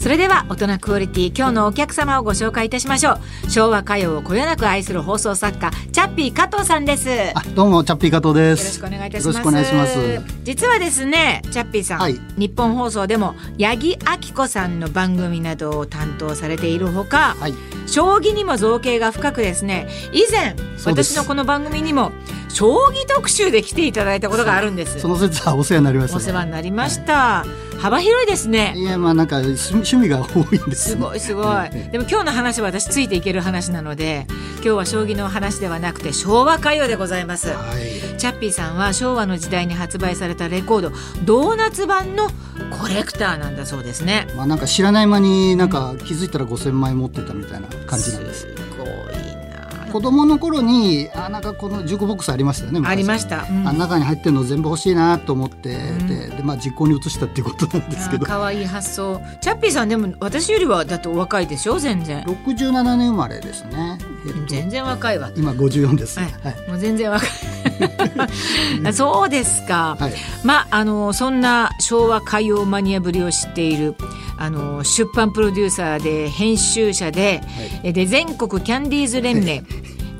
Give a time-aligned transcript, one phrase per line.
[0.00, 3.50] それでは大人クオリティ今日のお客様をご紹介いたしましょう。
[3.50, 7.10] 昭和歌謡をこよなく愛する放送作家チャッピー加藤さんです。
[7.54, 8.80] どうもチャッピー加藤です。
[8.80, 9.36] ろしくお願いいたします。
[9.36, 10.22] よろしくお願いします。
[10.42, 12.18] 実はですねチャッピーさん、はい。
[12.38, 17.54] 日本放送でも八木亜希子さんの番組などを担当されているほか、はい。
[17.86, 20.56] 将棋にも造形が深くですね以前
[20.86, 22.10] 私のこの番組にも
[22.52, 25.00] 将棋特集で来ていただいたことがあるんです。
[25.00, 27.44] その説はお世話になりましたお世話になりました、
[27.78, 28.74] 幅広いですね。
[28.76, 31.70] いやまあなんか趣趣味が多いんですすごいすごい。
[31.90, 37.48] でも今日の話は私ついていける話なので今日は将棋の話ではなくて昭和歌謡でございます。
[37.48, 38.18] はい。
[38.18, 40.92] チャッピーさんは昭和の時代に発売されたレコード
[41.24, 42.28] ドーナツ版の
[42.70, 44.26] コレクターなんだそうですね。
[44.36, 48.40] まあなんか知らない間になんか気づいたら5000枚持ってたみたいな感じなんです。
[48.40, 48.46] す
[48.78, 48.88] ごい。
[48.88, 49.29] な
[49.90, 53.68] 子供の頃にあなんかこの15ボックスありましたよねありましした、うん。
[53.68, 56.06] あ中に入ってるの全部欲しいなと思って、ん。
[56.06, 58.26] ででまあ実行に移したっていうことなんですけど。
[58.26, 59.20] 可愛い発想。
[59.40, 61.78] チャッピーさんでも私よりはだってお若いでしょ？
[61.78, 62.22] 全然。
[62.24, 65.30] 67年生まれですね、えっと全然若いわ。
[65.36, 66.64] 今54です、ははい。
[66.66, 67.28] いもう全然若い。
[68.84, 70.12] あそうですか、はい。
[70.44, 73.94] まああのそんな昭和歌謡マニアぶりを知っている
[74.38, 77.42] あの出版プロデューサーで編集者で,、
[77.84, 77.92] い。
[77.92, 79.62] で全国キャンディーズ連盟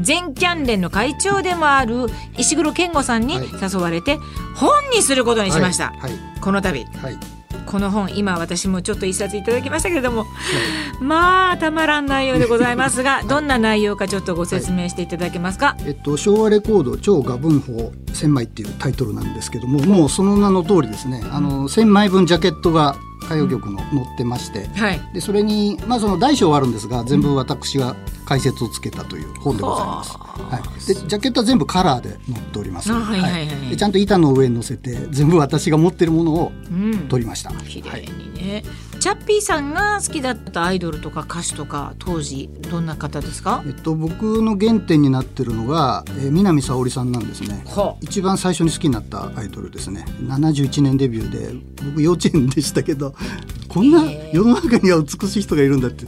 [0.01, 2.07] 全キャン連の会長でもある
[2.37, 3.47] 石黒健吾さんにはい。
[3.61, 4.19] 誘われて
[4.55, 6.13] 本にすることにしました、はい。
[6.41, 6.85] この度。
[6.85, 7.41] はい。
[7.67, 10.27] この本今私もちょっと一冊いただきましたけれども、
[11.01, 21.23] まあたまらん内容でございますが どんな内容かちょっとご説明していただけますか、えっと、昭和レコード超画文法1000枚っていうタイトルなんですけどももうその名の通りですね。
[21.31, 25.01] あの1000枚分ジャケットが歌謡曲の載ってましてはい。
[25.15, 30.17] でそれにまあその大小はあるんですが全部私が解説をつけたという本でございます。
[30.17, 32.93] はい、でジャケットは全部カラーで載っております。
[32.93, 33.71] あはいはいはい。
[33.71, 37.09] でちゃんと板の上に載せて全部私が持ってるものをうん。
[37.09, 37.51] 撮りました。
[37.53, 38.65] 綺麗にね、
[39.01, 43.63] チャッピーさんが好きだったアイドルとか歌手とか当時どんな方ですか？
[43.67, 47.65] えっと僕の原点になってるのが、えー南沙織さんなんですね。
[47.67, 50.05] は一番最初に好きになったアイドルですね。
[50.23, 53.15] 71年デビューで僕幼稚園でしたけど
[53.69, 56.05] こんな世の中には美しい人がいるんだって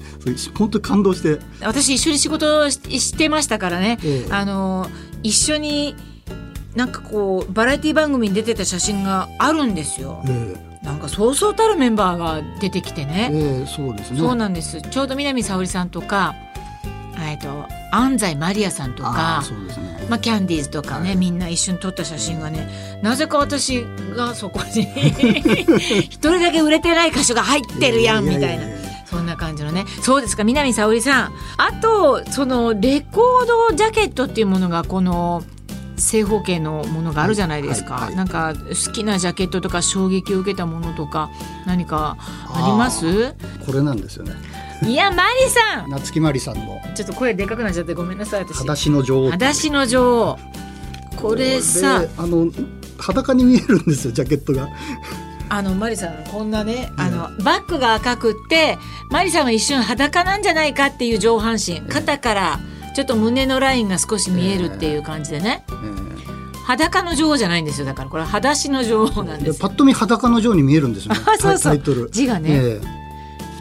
[0.56, 1.38] 本当に感動して。
[1.62, 4.32] 私一緒に仕事をししてましたからね、ええ。
[4.32, 4.88] あの
[5.22, 5.96] 一緒に
[6.74, 10.22] なんかこうバラエティ番組に出てた写真があるんですよ。
[10.28, 14.18] えなんかそうそうたるメンバーが出てきてえね、ええそうですね。
[14.18, 14.82] そうなんです。
[14.82, 16.34] ちょうど南沙織さんとか
[17.18, 20.06] えっと安西マリアさんとあかあそうですね。
[20.08, 21.16] まあ、キャンディーズとかね、はい。
[21.16, 23.84] みんな一緒に撮った写真がねなぜか私
[24.16, 24.82] がそこに
[26.02, 28.46] 一人だけ売れてない歌手が入ってるやんみたいな。
[28.46, 28.68] やや。
[28.68, 29.84] やそんな感じのね。
[30.00, 31.32] そうですか南沙織さん。
[31.58, 35.44] あとそのレコードジャケットっていうものがこの
[35.96, 38.16] 正方形のものがあるじゃないですか、はいはい。
[38.16, 41.30] なんか好きなジャケットとか衝撃を受けたものとか
[41.66, 43.34] 何かあります？
[43.64, 44.34] これなんですよね。
[44.84, 45.90] いやマリさん！
[45.90, 46.80] 夏木マリさんの。
[46.94, 48.56] ちょっと声でかくなっちゃってごめんなさい私。
[48.58, 49.30] 裸足の女王。
[49.30, 50.38] 裸足の女王。
[51.16, 52.00] これさ。
[52.00, 52.50] であの
[52.98, 54.68] 裸に見えるんですよジャケットが。
[55.48, 58.78] あのマリさんこんなね、あのバッグが赤くって
[59.10, 61.82] マリさんは一瞬裸なんじゃないかっていう上半身。
[61.82, 62.60] 肩から
[62.94, 66.12] ちょっと胸のラインが少し見えるっていう感じでね、ええ
[66.64, 67.86] 裸の女王じゃないんですよ。
[67.86, 71.20] だからこれ裸足の女王なんでですパッと見裸の女王に見えるんですよね。
[71.26, 71.72] あ そうそう。
[71.72, 72.08] タイトル。
[72.12, 72.50] 字がね。
[72.52, 72.86] ええ。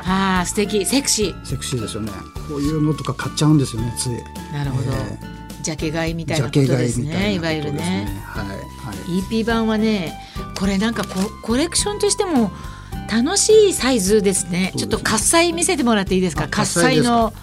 [0.08, 0.86] ああ素敵。
[0.86, 2.12] セクシセクシーですよね。
[2.48, 4.10] こういうのとか買っちゃうんですよねつい。
[4.10, 5.20] ーなるほど、え
[5.64, 7.34] ジャケ買いみたいジャなことケ買いですね。
[7.34, 8.08] いわゆるね。
[8.28, 9.22] はいはい。
[9.22, 10.14] EP 版はね
[10.60, 12.52] これなんかココレクションとしても
[13.12, 14.74] 楽しいサイズですね。
[14.78, 16.44] ちょっと喝采見せてもらっていいですか？
[16.44, 17.34] あ喝采の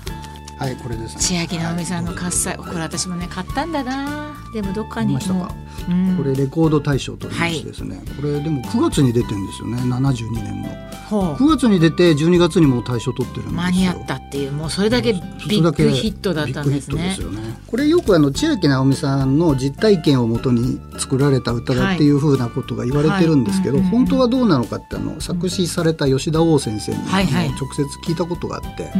[0.59, 1.23] はいこれですね。
[1.23, 4.35] ちあきなおみさんのはい喝采、これ私もね買ったんだな。
[4.53, 5.49] でもどっかにもう、
[5.89, 9.77] うん、これレコード大賞と言いましてですね、これでも9月に出てるんですよね。
[9.83, 10.89] 72年の。
[11.09, 13.61] ほ9月に出て12月にもう大賞取ってるんですよ。
[13.61, 15.21] う間に合ったっていうもうそれだけビ
[15.61, 17.09] ッグヒットだったんですね。
[17.09, 17.59] ですよね。
[17.67, 23.83] これよくあのちあきなおみさんの実体験をもとに作られた歌だっていうふうなことが言われてるんですけど、はい。
[23.85, 27.49] はい本当はどうなのかってあの作詞された吉田旺先生に、はいはい。
[27.51, 28.93] 直接聞いたことがあって、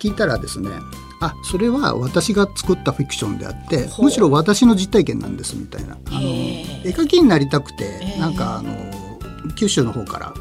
[0.00, 0.70] 聞いたらですね
[1.20, 5.96] あそれは私が作ったフィクションであってむしろ私の実体験なんですみたいな。
[6.06, 6.25] あの
[6.86, 8.96] 絵描きになりたくてへーなんかあの
[9.54, 10.34] 九州の方から、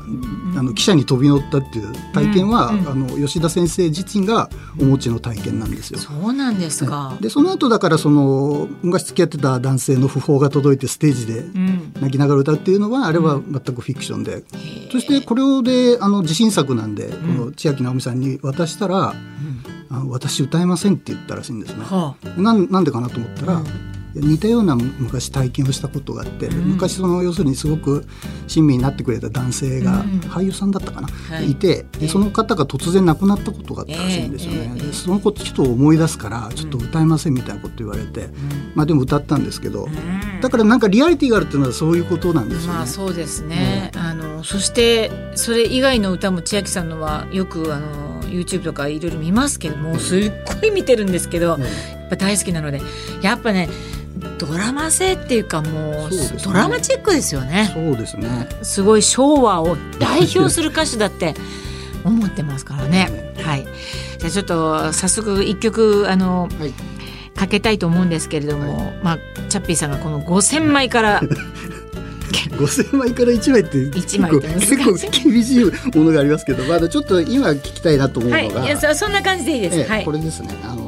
[0.57, 2.87] あの汽車に飛び乗ったっていう体験は、うんうん。
[2.87, 4.49] あの吉田先生自身が
[4.79, 5.99] お持ちの体験なんですよ。
[5.99, 11.93] そうなんですか、でその後だからその昔付き合ってた男性の訃報が届いてステージでうん。
[12.01, 14.43] 泣きながら歌うっていうのはあれは全くフィクションで、
[14.91, 19.13] そしてこれをであの自信作なんで、この千秋直美さんに渡したら、
[19.89, 21.83] あの私歌えませんって言ったらしいんですね。
[21.83, 26.71] はなんなんでかなと思ったら、うん似たような昔体験をしたことがあって、うん。
[26.71, 28.05] 昔その要するにすごく
[28.47, 30.19] 親身になってくれた男性が、うん。
[30.21, 31.51] 俳優さんだったかな、はい。
[31.51, 31.99] い、てええ。
[31.99, 34.57] でその方が突然亡くなったことがあったらしいんですよね。
[34.57, 34.87] ええええ。
[34.87, 38.29] でそのことちょっと思い出すからちょっと歌えませんみたいなこと言われて、
[38.73, 40.41] まあでも歌ったんですけど、うん。
[40.41, 42.77] だからなんかリアリティがあるっていうのはそういうことなんですよね。
[42.77, 50.31] まあそうですね、あのそしてそれ以外の歌も千秋さんのはよくあの YouTube とかいろいろ見ますけどもすっ
[50.61, 51.61] ごい見てるんですけど、うん。
[51.61, 51.67] や
[52.07, 52.81] っぱ大好きなので
[53.23, 53.67] やっぱね
[54.37, 58.47] ドラマ性っていうかもうねドラマチックですよねそうですね。
[58.61, 61.33] すごい昭和を代表する歌手だって
[62.03, 63.33] 思ってますからね。
[63.43, 63.67] はい。
[64.19, 66.73] じゃあちょっと早速一曲あのはい。
[67.35, 69.19] かけたいと思うんですけれども、まあ
[69.49, 71.21] チャッピーさんがこの5000枚から
[72.57, 75.71] 五千枚から一枚って一枚って難しい結構厳しいも
[76.05, 79.79] のがありますけど、まだちょっと今聞きたいなと思うはいのが、いやそそんな感じでいいです。
[79.79, 80.11] ええはいこ。
[80.11, 80.55] れですね。
[80.63, 80.84] あのはい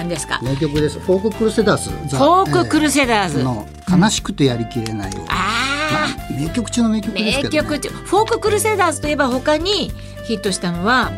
[0.00, 0.40] 何ですか？
[0.42, 0.98] 名曲です。
[0.98, 1.90] フォーククルセダーズ。
[1.90, 3.38] フォーククルセダーズ。
[3.38, 5.18] ええの悲しくてやりきれないを。
[5.18, 6.06] まああ。
[6.30, 7.56] あ名曲中の名曲ですけど、ね。
[7.56, 9.92] 名曲中フォーククルセダーズといえば他に
[10.24, 11.10] ヒットしたのは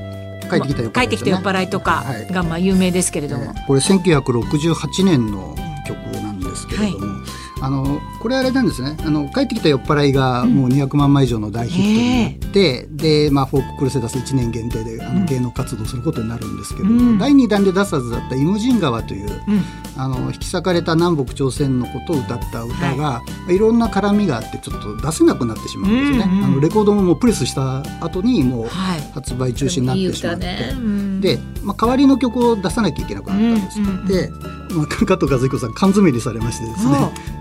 [0.51, 5.55] 帰ってきたよ、帰ってきた酔っ払いとかはいがまあ有名ですけれども、ええこれ1968年の
[5.87, 7.25] 曲なんですけれども、
[7.63, 8.97] あのこれあれなんですね。
[9.07, 17.19] あの帰ってきた酔っ払いがもう200万枚以上の大ヒットになって、で、まあ、フォーククルセダス1年限定であの芸能活動することになるんですけれども、うん。
[17.19, 19.63] 第2弾で出すはずだった「イモジン川」といううん。
[19.97, 23.21] あの引き裂かれた南北朝鮮のことを歌った歌が、
[23.51, 26.25] い、ろんな絡みがあってちょっと出せなくなってしまうんですね。
[26.25, 29.01] うんうんあのレコードももうプレスした後にもうはい。
[29.15, 30.47] 発売中止になってしまって。
[30.47, 30.75] いい歌ね。
[30.75, 31.21] うん。
[31.21, 33.81] で、まあ、代わりの曲を出さなきゃいけなくなったんです。
[33.81, 34.07] うんうんうん。
[34.07, 34.31] で、
[34.73, 36.97] まあ、加藤和彦さん缶詰にされましてですね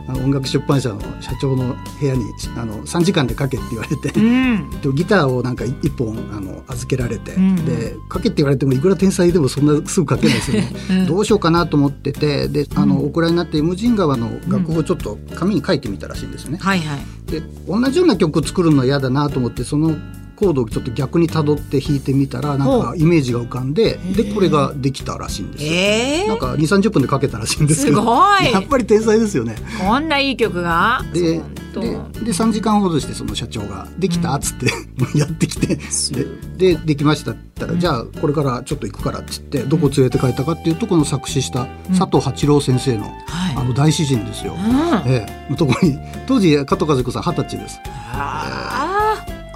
[0.08, 2.24] あの音楽出版社の社長の部屋に
[2.58, 4.70] あの3時間で書けって言われて、うん。
[4.82, 7.66] でギターをなんか1本あの預けられて、うん。
[7.66, 11.06] で書けって言われてもいくら天才でもそんなすぐ書けないですよね、うん。
[11.08, 13.08] どうしようかなと思っててであの、うん。
[13.08, 16.58] お蔵になって「イムジン川」の楽譜をちょっと紙に書いてみたらしいんですね。
[16.62, 17.32] はいはい。
[17.32, 19.96] で同じような曲を作るのは嫌だなと思ってその
[20.42, 25.72] コードをちょっと逆にたどって弾いてみたらなんほかイメージが浮かんででこれができたらしいんですよ。
[25.72, 28.00] えなんか2 3 0分で書けたらしいんですけど。
[28.00, 28.52] すごい。
[28.52, 29.56] やっぱり天才ですよね。
[29.80, 31.06] こんないい曲が。
[31.14, 31.42] で
[31.74, 34.66] でで3時間ほどしてその社長が「できた?」っつって
[35.18, 36.26] やってきてすで
[36.58, 41.68] でできましたって言ったら、じゃあこれからちょっと行くからっつってどこ連れて帰ったかっていうとこの作詞した
[41.98, 43.56] 佐藤八郎先生の,、はい。
[43.56, 44.54] あの大詩人ですよ。
[44.54, 45.10] うん。
[45.10, 45.98] ええ、のとこに
[46.28, 47.80] 当時加藤和彦さん二十歳です。
[48.14, 49.01] あ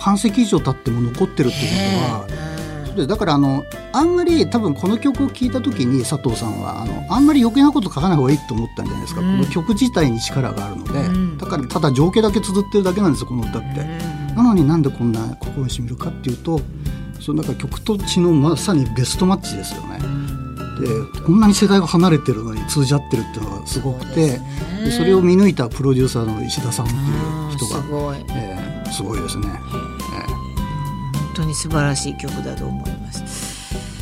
[0.05, 2.29] 半世紀以上経っても残ってるっていうこ
[2.85, 9.39] とは、でだからあのあんまり多分この曲を聴いた時に佐藤さんはあのあんまり余計なこと書かない方がいいと思ったんじゃないですか、うん。
[9.39, 11.37] この曲自体に力があるので、うん。
[11.39, 13.83] だからただ情景だけ綴ってるだけなんですよこの歌って。
[14.35, 16.61] なのになんでこんな心にしみるかっていうと
[17.19, 19.97] そのなんか曲と血のまさにベストマッチですよね。
[20.79, 24.39] でこんなに世代が離れてるのに通じ合ってるっていうのがすごくて
[24.83, 28.17] でそれを見抜いたプロデューサーの石田さんっていう人がす、ごい。
[28.29, 29.47] えーすごいですね。
[30.15, 33.55] 本当に素晴らしい曲だと思います。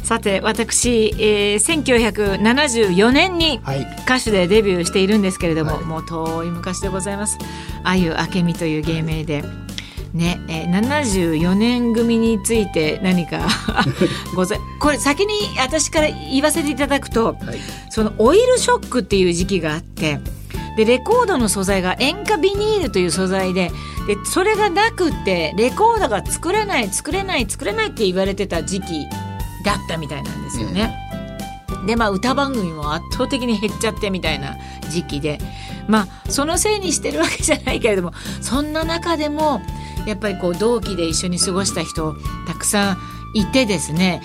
[0.03, 1.83] さて私、えー、
[2.35, 3.81] 1974年にはい。
[4.05, 5.83] 歌手でデビューしているんですけれども、はい。
[5.85, 7.37] もう遠い昔でございます。
[7.83, 9.43] あゆあけみという芸名で。
[10.13, 13.47] ね、えー、74年組について何か
[14.35, 17.59] ござこれ先に私から言わせていただくとはい。
[17.89, 20.19] そのオイルショックっていう時期があって
[20.75, 23.71] でレコードの素材が塩化ビニールという素材で
[24.07, 29.07] でそれがなくってレコードが作れない作れない作れないって言われてた時期
[29.63, 30.99] だったみたいなんですよね。
[31.85, 34.55] でまあ歌番組も圧倒的に減っちゃってみたいな
[34.89, 35.39] 時期で
[35.87, 39.61] まあそのせいにしてるわけじゃないけれどもそんな中でも
[40.05, 42.15] やっぱりこう同期で一緒に過ごした人
[42.47, 42.97] たくさん
[43.33, 44.21] いてですね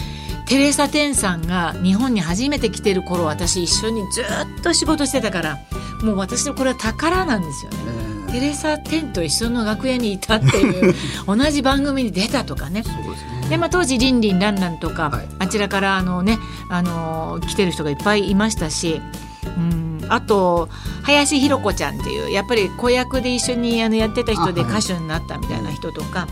[0.48, 5.58] テレサ・テンさんが日本に初めて来てる頃私一緒にずっと仕事してたから
[6.02, 7.78] もう私のこれは宝なんですよね。
[8.28, 10.94] えテレサ・テンと一緒の楽屋にいたっていう
[11.26, 12.82] 同じ番組に出たとかね。
[12.82, 13.48] ですね。
[13.48, 15.28] で、まあ、当時リンリンランランとか、はい。
[15.38, 16.38] あちらからあのね
[16.68, 19.00] あの来てる人がいっぱいいましたし
[19.56, 20.68] うんあと
[21.02, 26.28] 林弘子ちゃんっていうやっぱり子役で一緒にあのやってた人で歌手になったみたいな人とか、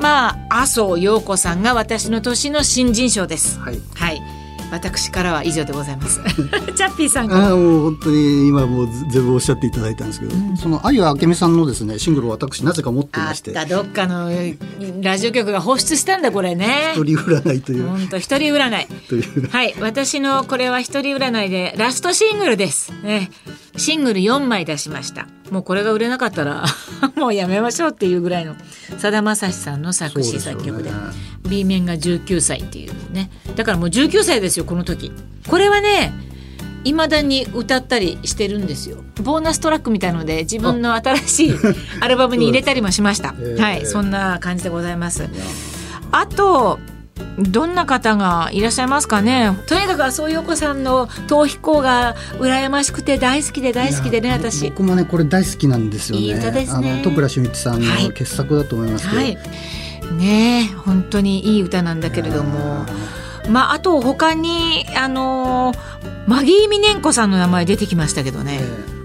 [0.00, 3.58] まあ麻生陽子さんが私の年の新人賞です。
[3.60, 4.36] はいはい
[4.70, 6.20] 私からは以上でございます。
[6.74, 14.30] チャッピーさんからああもう本当に今もう全部おっしゃっていただいたんですけど、そのあゆあけみさんのですねシングルを私なぜか持ってましてどっかの
[15.00, 16.94] ラジオ局が放出したんだこれね。
[16.94, 18.86] 一人占いという、本当一人占い。
[19.08, 22.92] というはい、私のこれは一人占いでラストシングルです。
[23.02, 23.30] ね、
[23.76, 25.26] シングル4枚出しました。
[25.50, 26.64] もうこれが売れなかったら
[27.16, 28.56] もうやめましょうっていうぐらいの
[28.98, 30.96] さだまさしさんの作詞作曲ででね。
[31.48, 33.30] B 面が19歳っていうね。
[33.54, 35.12] だからもう19歳ですよこの時。
[35.48, 36.12] これはね
[36.84, 38.98] いまだに歌ったりしてるんですよ。
[39.22, 41.54] ボーナストラックみたいので自分の新しい
[42.00, 45.28] アルバムに入れたりもしました、えーはいそんな感じでございます。
[46.12, 46.78] あと
[47.38, 49.50] どんな方がいらっしゃいますかね？
[49.66, 54.70] とにかく麻生陽子さんの逃避行が羨ましくて大好きで大好きでね私。
[54.70, 56.22] 僕もねこれ大好きなんですよね。
[56.22, 56.92] いい歌ですね。
[56.92, 58.04] あの戸倉俊一さんはい。
[58.04, 59.36] の傑作だと思いますけど、はい。
[60.14, 62.86] ねえ本当にいい歌なんだけれども。
[63.50, 65.72] まああと他にあの
[66.26, 68.95] マギー・ミネンコさんの名前出てきましたけどね、えー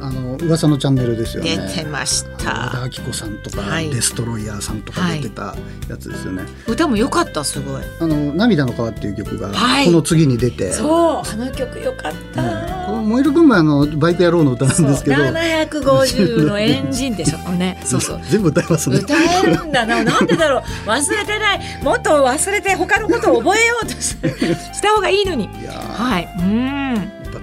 [0.46, 1.58] 噂のチャンネルですよね。
[1.76, 3.90] 出てまし和田たアキ子さんとか、はい。
[3.90, 5.56] デストロイヤーさんとか出てた
[5.90, 7.82] やつですよね、歌も良かったすごい。
[8.00, 9.86] あの涙の川っていう曲がはい。
[9.86, 15.16] この次に出て、そうあの曲良かった、この燃える群馬あのバイク野郎の歌なんですけど。
[15.18, 17.38] そう750のエンジンでしょ。
[17.52, 17.82] ね。
[17.86, 18.22] そうそう。
[18.30, 18.98] 全部歌いますね。
[18.98, 20.04] 歌えるんだな。
[20.04, 20.90] なんでだろう。
[20.90, 21.80] 忘れてない。
[21.84, 25.46] もっと忘れて他のことを覚えようとしした方がいいのに。
[25.46, 26.04] いやー。
[26.04, 26.30] はい。
[26.40, 26.81] うん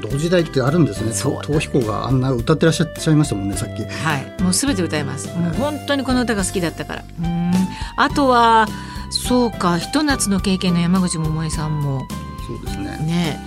[0.01, 1.13] 同時代ってあるんですね。
[1.13, 1.35] そう。
[1.39, 3.85] 逃避行があんな歌ってらっしゃいましたもんねさっき。
[3.85, 5.29] はい、もうすべて歌います。
[5.29, 7.05] もう本当にこの歌が好きだったから。
[7.21, 7.53] うん。
[7.97, 8.69] あとは、
[9.11, 12.07] そうか、ひと夏の経験の山口百恵さんも。
[12.47, 12.97] そうですね。
[13.05, 13.41] ね、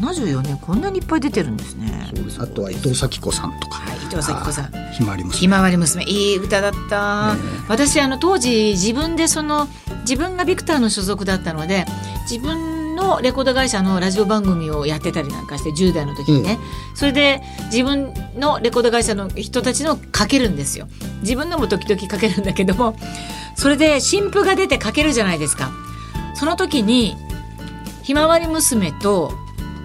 [0.00, 2.08] 74年こんなにいっぱい出てるんですね。
[2.14, 2.40] そうです。
[2.40, 3.78] あとは伊藤咲子さんとか。
[3.78, 4.64] はい、伊藤咲子さん。
[4.76, 5.38] あひまわり娘。
[5.38, 6.04] ひまわり娘。
[6.04, 9.68] いい歌だった、ね私あの当時自分でその
[10.00, 11.86] 自分がビクターの所属だったので
[12.30, 16.58] 自分のレコード会社のラジオ番組をやってたりなんかして10代の時にね、
[16.94, 20.88] それで自分のレコード会社の人たちのかけるんですよ。
[21.20, 22.96] 自分のも時々かけるんだけども
[23.56, 25.70] それで新譜が出てかけるじゃないですか。
[26.34, 27.16] その時に
[28.02, 29.32] ひまわり娘と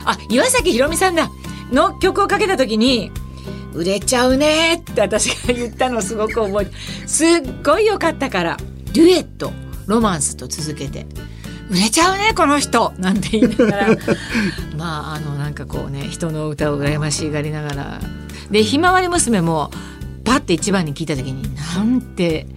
[0.05, 1.29] あ岩崎宏美さんだ。
[1.71, 3.11] の曲をかけた時に
[3.73, 6.71] 売れちゃうねって私が言ったのをすごく覚えて
[7.07, 7.27] すっ
[7.63, 8.57] ごい良かったから
[8.93, 9.51] デュエット
[9.85, 11.05] ロマンスと続けて
[11.69, 12.93] 売れちゃうねこの人。
[12.97, 13.87] なんて言いながら。
[14.77, 18.01] まああのなんかこうね人の歌を羨ましがりながら。
[18.49, 19.69] でひまわり娘も
[20.23, 22.47] パッて一番に聞いた時になんて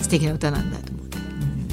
[0.00, 1.18] 素敵な歌なんだと思って。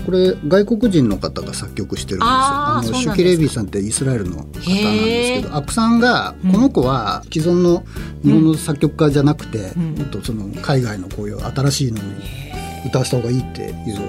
[0.05, 2.31] これ外国人の方が作曲してるんですよ。
[2.31, 7.83] あのシュキレイビーさんってイスラエルの方なんですけへどアップさんがこの子は既存の
[8.23, 9.95] 日本の作曲家じゃなくて、ん。
[9.95, 12.03] もっとその海外のこういう新しいのに
[12.85, 13.63] 歌わせた方がいいってい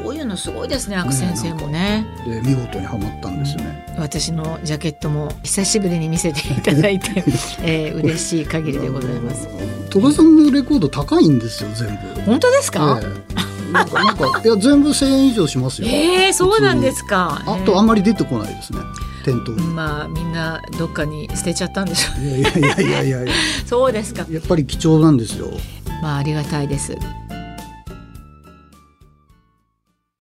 [0.09, 2.07] ういうのすごいですね、アク先生もね。
[2.27, 3.87] で見事にはまったんですよね。
[3.99, 7.25] 私のジャケットも久しぶりに見せていただいて、
[7.63, 9.49] えー、嬉しい限りでございます。
[9.91, 12.21] 戸田さんのレコード高いんですよ全部。
[12.23, 13.01] 本当ですか？
[13.03, 15.89] ええなんかなんかいや 全部1000円以上しますよ。
[15.89, 17.43] ええー、そうなんですか。
[17.47, 18.81] あとあんまり出てこないですね
[19.25, 19.63] 店頭に。
[19.69, 23.27] まあみんなどっかに捨てちゃったんでしょいやいやいやいやいやう。
[23.67, 24.25] そうですか。
[24.31, 25.49] やっぱり貴重なんですよ。
[26.03, 26.97] まあありがたいです。